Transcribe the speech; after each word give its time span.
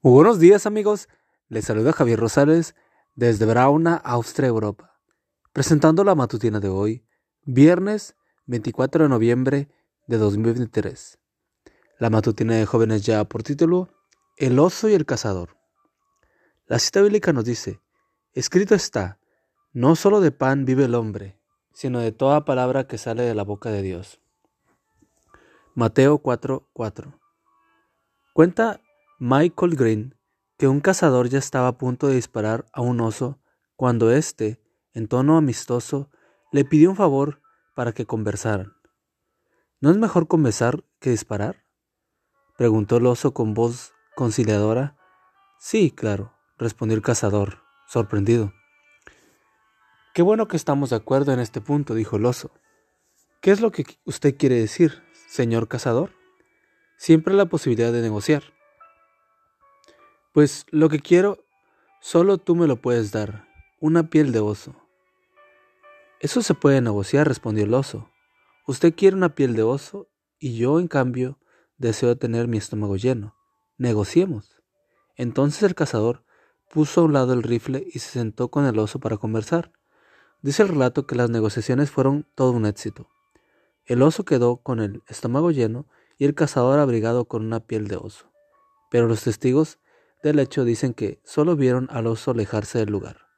Buenos 0.00 0.38
días 0.38 0.64
amigos, 0.64 1.08
les 1.48 1.64
saluda 1.64 1.92
Javier 1.92 2.20
Rosales 2.20 2.76
desde 3.16 3.46
Brauna, 3.46 3.96
Austria, 3.96 4.46
Europa, 4.46 4.96
presentando 5.52 6.04
la 6.04 6.14
matutina 6.14 6.60
de 6.60 6.68
hoy, 6.68 7.04
viernes 7.42 8.14
24 8.46 9.02
de 9.02 9.08
noviembre 9.08 9.68
de 10.06 10.18
2023. 10.18 11.18
La 11.98 12.10
matutina 12.10 12.54
de 12.54 12.64
jóvenes 12.64 13.04
ya 13.04 13.24
por 13.24 13.42
título 13.42 13.88
El 14.36 14.60
oso 14.60 14.88
y 14.88 14.94
el 14.94 15.04
cazador. 15.04 15.56
La 16.68 16.78
cita 16.78 17.02
bíblica 17.02 17.32
nos 17.32 17.44
dice, 17.44 17.80
escrito 18.34 18.76
está, 18.76 19.18
no 19.72 19.96
solo 19.96 20.20
de 20.20 20.30
pan 20.30 20.64
vive 20.64 20.84
el 20.84 20.94
hombre, 20.94 21.40
sino 21.72 21.98
de 21.98 22.12
toda 22.12 22.44
palabra 22.44 22.86
que 22.86 22.98
sale 22.98 23.24
de 23.24 23.34
la 23.34 23.42
boca 23.42 23.72
de 23.72 23.82
Dios. 23.82 24.20
Mateo 25.74 26.22
4:4. 26.22 27.18
Cuenta 28.32 28.80
Michael 29.20 29.74
Green 29.74 30.14
que 30.58 30.68
un 30.68 30.78
cazador 30.78 31.28
ya 31.28 31.40
estaba 31.40 31.66
a 31.66 31.76
punto 31.76 32.06
de 32.06 32.14
disparar 32.14 32.66
a 32.72 32.82
un 32.82 33.00
oso 33.00 33.40
cuando 33.74 34.12
éste, 34.12 34.60
en 34.92 35.08
tono 35.08 35.36
amistoso, 35.36 36.08
le 36.52 36.64
pidió 36.64 36.90
un 36.90 36.94
favor 36.94 37.42
para 37.74 37.92
que 37.92 38.06
conversaran. 38.06 38.74
¿No 39.80 39.90
es 39.90 39.96
mejor 39.96 40.28
conversar 40.28 40.84
que 41.00 41.10
disparar? 41.10 41.64
preguntó 42.56 42.98
el 42.98 43.06
oso 43.06 43.34
con 43.34 43.54
voz 43.54 43.92
conciliadora. 44.14 44.96
Sí, 45.58 45.90
claro, 45.90 46.32
respondió 46.56 46.96
el 46.96 47.02
cazador, 47.02 47.58
sorprendido. 47.88 48.52
Qué 50.14 50.22
bueno 50.22 50.46
que 50.46 50.56
estamos 50.56 50.90
de 50.90 50.96
acuerdo 50.96 51.32
en 51.32 51.40
este 51.40 51.60
punto, 51.60 51.94
dijo 51.94 52.18
el 52.18 52.26
oso. 52.26 52.52
¿Qué 53.40 53.50
es 53.50 53.60
lo 53.60 53.72
que 53.72 53.84
usted 54.04 54.36
quiere 54.36 54.60
decir, 54.60 55.02
señor 55.28 55.66
cazador? 55.66 56.12
Siempre 56.96 57.34
la 57.34 57.46
posibilidad 57.46 57.92
de 57.92 58.02
negociar. 58.02 58.57
Pues 60.38 60.66
lo 60.70 60.88
que 60.88 61.00
quiero, 61.00 61.44
solo 62.00 62.38
tú 62.38 62.54
me 62.54 62.68
lo 62.68 62.76
puedes 62.76 63.10
dar, 63.10 63.48
una 63.80 64.08
piel 64.08 64.30
de 64.30 64.38
oso. 64.38 64.76
Eso 66.20 66.42
se 66.42 66.54
puede 66.54 66.80
negociar, 66.80 67.26
respondió 67.26 67.64
el 67.64 67.74
oso. 67.74 68.08
Usted 68.64 68.94
quiere 68.94 69.16
una 69.16 69.34
piel 69.34 69.56
de 69.56 69.64
oso 69.64 70.08
y 70.38 70.56
yo, 70.56 70.78
en 70.78 70.86
cambio, 70.86 71.40
deseo 71.76 72.16
tener 72.16 72.46
mi 72.46 72.56
estómago 72.56 72.94
lleno. 72.94 73.34
Negociemos. 73.78 74.62
Entonces 75.16 75.64
el 75.64 75.74
cazador 75.74 76.24
puso 76.70 77.00
a 77.00 77.04
un 77.06 77.14
lado 77.14 77.32
el 77.32 77.42
rifle 77.42 77.84
y 77.92 77.98
se 77.98 78.10
sentó 78.10 78.46
con 78.46 78.64
el 78.64 78.78
oso 78.78 79.00
para 79.00 79.16
conversar. 79.16 79.72
Dice 80.40 80.62
el 80.62 80.68
relato 80.68 81.04
que 81.04 81.16
las 81.16 81.30
negociaciones 81.30 81.90
fueron 81.90 82.28
todo 82.36 82.52
un 82.52 82.64
éxito. 82.64 83.08
El 83.86 84.02
oso 84.02 84.24
quedó 84.24 84.58
con 84.58 84.78
el 84.78 85.02
estómago 85.08 85.50
lleno 85.50 85.88
y 86.16 86.26
el 86.26 86.36
cazador 86.36 86.78
abrigado 86.78 87.24
con 87.24 87.44
una 87.44 87.58
piel 87.58 87.88
de 87.88 87.96
oso. 87.96 88.30
Pero 88.88 89.08
los 89.08 89.24
testigos 89.24 89.80
del 90.22 90.38
hecho 90.38 90.64
dicen 90.64 90.94
que 90.94 91.20
solo 91.24 91.56
vieron 91.56 91.88
al 91.90 92.06
oso 92.06 92.30
alejarse 92.30 92.78
del 92.78 92.90
lugar. 92.90 93.28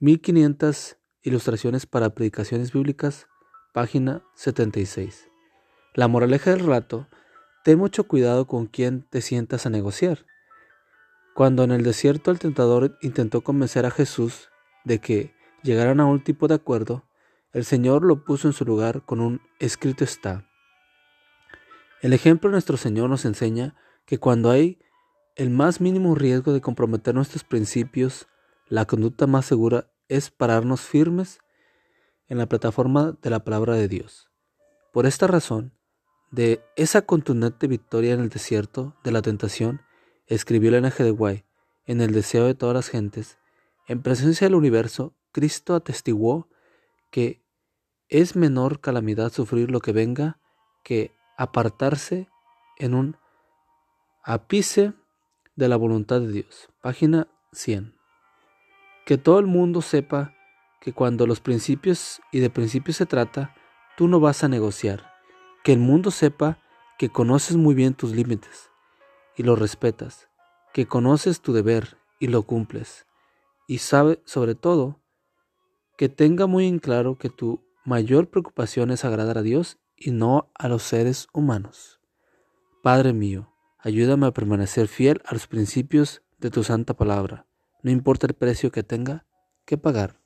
1500 0.00 0.96
ilustraciones 1.22 1.86
para 1.86 2.10
predicaciones 2.10 2.72
bíblicas, 2.72 3.28
página 3.72 4.24
76. 4.34 5.28
La 5.94 6.08
moraleja 6.08 6.50
del 6.50 6.60
relato, 6.60 7.08
ten 7.64 7.78
mucho 7.78 8.04
cuidado 8.04 8.46
con 8.46 8.66
quién 8.66 9.06
te 9.08 9.20
sientas 9.20 9.66
a 9.66 9.70
negociar. 9.70 10.26
Cuando 11.34 11.64
en 11.64 11.70
el 11.70 11.82
desierto 11.82 12.30
el 12.30 12.38
tentador 12.38 12.98
intentó 13.00 13.42
convencer 13.42 13.86
a 13.86 13.90
Jesús 13.90 14.50
de 14.84 14.98
que 14.98 15.34
llegaran 15.62 16.00
a 16.00 16.06
un 16.06 16.22
tipo 16.22 16.48
de 16.48 16.54
acuerdo, 16.54 17.06
el 17.52 17.64
Señor 17.64 18.02
lo 18.02 18.24
puso 18.24 18.48
en 18.48 18.54
su 18.54 18.64
lugar 18.64 19.04
con 19.04 19.20
un 19.20 19.40
escrito 19.58 20.04
está. 20.04 20.48
El 22.00 22.12
ejemplo 22.12 22.48
de 22.50 22.52
nuestro 22.52 22.76
Señor 22.76 23.08
nos 23.08 23.24
enseña 23.24 23.76
que 24.04 24.18
cuando 24.18 24.50
hay 24.50 24.81
el 25.36 25.50
más 25.50 25.80
mínimo 25.80 26.14
riesgo 26.14 26.52
de 26.52 26.60
comprometer 26.60 27.14
nuestros 27.14 27.44
principios, 27.44 28.28
la 28.68 28.84
conducta 28.86 29.26
más 29.26 29.46
segura 29.46 29.90
es 30.08 30.30
pararnos 30.30 30.80
firmes 30.80 31.40
en 32.28 32.38
la 32.38 32.46
plataforma 32.46 33.16
de 33.22 33.30
la 33.30 33.44
palabra 33.44 33.74
de 33.74 33.88
Dios. 33.88 34.30
Por 34.92 35.06
esta 35.06 35.26
razón, 35.26 35.72
de 36.30 36.64
esa 36.76 37.02
contundente 37.02 37.66
victoria 37.66 38.14
en 38.14 38.20
el 38.20 38.28
desierto 38.28 38.96
de 39.04 39.12
la 39.12 39.22
tentación, 39.22 39.82
escribió 40.26 40.70
el 40.70 40.76
N.G. 40.76 41.04
de 41.04 41.10
Guay, 41.10 41.44
en 41.84 42.00
el 42.00 42.12
deseo 42.12 42.46
de 42.46 42.54
todas 42.54 42.74
las 42.74 42.88
gentes, 42.88 43.38
en 43.88 44.02
presencia 44.02 44.46
del 44.46 44.54
universo, 44.54 45.14
Cristo 45.32 45.74
atestiguó 45.74 46.48
que 47.10 47.42
es 48.08 48.36
menor 48.36 48.80
calamidad 48.80 49.32
sufrir 49.32 49.70
lo 49.70 49.80
que 49.80 49.92
venga 49.92 50.38
que 50.84 51.14
apartarse 51.36 52.28
en 52.78 52.94
un 52.94 53.16
ápice 54.22 54.92
de 55.56 55.68
la 55.68 55.76
voluntad 55.76 56.20
de 56.20 56.32
Dios. 56.32 56.68
Página 56.80 57.28
100. 57.52 57.94
Que 59.04 59.18
todo 59.18 59.38
el 59.38 59.46
mundo 59.46 59.82
sepa 59.82 60.34
que 60.80 60.92
cuando 60.92 61.26
los 61.26 61.40
principios 61.40 62.20
y 62.32 62.40
de 62.40 62.50
principios 62.50 62.96
se 62.96 63.06
trata, 63.06 63.54
tú 63.96 64.08
no 64.08 64.20
vas 64.20 64.42
a 64.44 64.48
negociar. 64.48 65.12
Que 65.64 65.72
el 65.72 65.78
mundo 65.78 66.10
sepa 66.10 66.58
que 66.98 67.08
conoces 67.08 67.56
muy 67.56 67.74
bien 67.74 67.94
tus 67.94 68.12
límites 68.12 68.70
y 69.36 69.42
los 69.42 69.58
respetas, 69.58 70.28
que 70.72 70.86
conoces 70.86 71.40
tu 71.40 71.52
deber 71.52 71.98
y 72.18 72.28
lo 72.28 72.42
cumples. 72.44 73.06
Y 73.66 73.78
sabe, 73.78 74.20
sobre 74.24 74.54
todo, 74.54 75.00
que 75.96 76.08
tenga 76.08 76.46
muy 76.46 76.66
en 76.66 76.78
claro 76.78 77.16
que 77.16 77.30
tu 77.30 77.64
mayor 77.84 78.28
preocupación 78.28 78.90
es 78.90 79.04
agradar 79.04 79.38
a 79.38 79.42
Dios 79.42 79.78
y 79.96 80.10
no 80.10 80.50
a 80.54 80.68
los 80.68 80.82
seres 80.82 81.28
humanos. 81.32 82.00
Padre 82.82 83.12
mío, 83.12 83.51
Ayúdame 83.84 84.28
a 84.28 84.32
permanecer 84.32 84.86
fiel 84.86 85.20
a 85.24 85.34
los 85.34 85.48
principios 85.48 86.22
de 86.38 86.50
tu 86.50 86.62
santa 86.62 86.94
palabra, 86.94 87.46
no 87.82 87.90
importa 87.90 88.28
el 88.28 88.34
precio 88.34 88.70
que 88.70 88.84
tenga 88.84 89.26
que 89.64 89.76
pagar. 89.76 90.20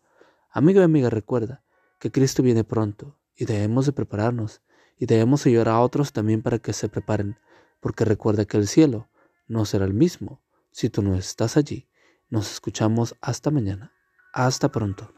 Amigo 0.51 0.81
y 0.81 0.83
amiga, 0.83 1.09
recuerda 1.09 1.63
que 1.99 2.11
Cristo 2.11 2.43
viene 2.43 2.65
pronto 2.65 3.19
y 3.35 3.47
debemos 3.47 3.87
de 3.87 3.93
prepararnos 3.93 4.61
y 4.99 5.07
debemos 5.07 5.47
ayudar 5.47 5.71
a 5.71 5.81
otros 5.81 6.13
también 6.13 6.43
para 6.43 6.59
que 6.59 6.75
se 6.75 6.91
preparen, 6.91 7.39
porque 7.81 8.05
recuerda 8.05 8.45
que 8.45 8.59
el 8.59 8.69
cielo 8.69 9.09
no 9.47 9.65
será 9.65 9.87
el 9.87 9.95
mismo 9.95 10.43
si 10.71 10.91
tú 10.91 11.01
no 11.01 11.15
estás 11.15 11.57
allí. 11.57 11.89
Nos 12.29 12.53
escuchamos 12.53 13.17
hasta 13.23 13.51
mañana. 13.51 13.91
Hasta 14.35 14.71
pronto. 14.71 15.16